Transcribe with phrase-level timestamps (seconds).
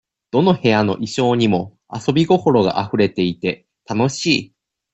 [0.31, 4.53] どの部屋の意匠にも、遊び心があふれていて、楽しい。